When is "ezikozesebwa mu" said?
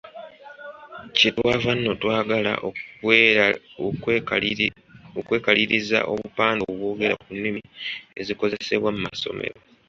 8.21-9.01